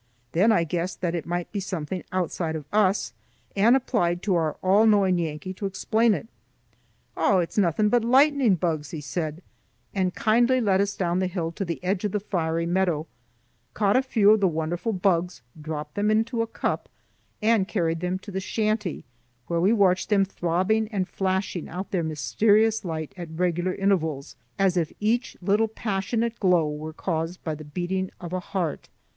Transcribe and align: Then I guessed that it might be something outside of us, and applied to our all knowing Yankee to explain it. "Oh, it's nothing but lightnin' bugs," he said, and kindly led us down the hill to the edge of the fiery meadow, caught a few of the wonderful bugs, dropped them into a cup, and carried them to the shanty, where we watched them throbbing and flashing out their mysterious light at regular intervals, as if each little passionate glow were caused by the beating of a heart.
Then 0.31 0.51
I 0.51 0.63
guessed 0.63 1.01
that 1.01 1.13
it 1.13 1.27
might 1.27 1.51
be 1.51 1.59
something 1.59 2.01
outside 2.11 2.55
of 2.55 2.65
us, 2.73 3.13
and 3.55 3.75
applied 3.75 4.23
to 4.23 4.33
our 4.33 4.53
all 4.63 4.87
knowing 4.87 5.19
Yankee 5.19 5.53
to 5.53 5.67
explain 5.67 6.15
it. 6.15 6.27
"Oh, 7.15 7.37
it's 7.37 7.55
nothing 7.55 7.87
but 7.89 8.03
lightnin' 8.03 8.55
bugs," 8.55 8.89
he 8.89 8.99
said, 8.99 9.43
and 9.93 10.15
kindly 10.15 10.59
led 10.59 10.81
us 10.81 10.95
down 10.97 11.19
the 11.19 11.27
hill 11.27 11.51
to 11.51 11.63
the 11.63 11.79
edge 11.83 12.03
of 12.03 12.13
the 12.13 12.19
fiery 12.19 12.65
meadow, 12.65 13.05
caught 13.75 13.95
a 13.95 14.01
few 14.01 14.31
of 14.31 14.39
the 14.39 14.47
wonderful 14.47 14.91
bugs, 14.91 15.43
dropped 15.61 15.93
them 15.93 16.09
into 16.09 16.41
a 16.41 16.47
cup, 16.47 16.89
and 17.39 17.67
carried 17.67 17.99
them 17.99 18.17
to 18.17 18.31
the 18.31 18.39
shanty, 18.39 19.05
where 19.45 19.61
we 19.61 19.71
watched 19.71 20.09
them 20.09 20.25
throbbing 20.25 20.87
and 20.87 21.07
flashing 21.07 21.69
out 21.69 21.91
their 21.91 22.01
mysterious 22.03 22.83
light 22.83 23.13
at 23.17 23.29
regular 23.35 23.75
intervals, 23.75 24.35
as 24.57 24.77
if 24.77 24.91
each 24.99 25.37
little 25.43 25.67
passionate 25.67 26.39
glow 26.39 26.67
were 26.67 26.91
caused 26.91 27.43
by 27.43 27.53
the 27.53 27.63
beating 27.63 28.09
of 28.19 28.33
a 28.33 28.39
heart. 28.39 28.89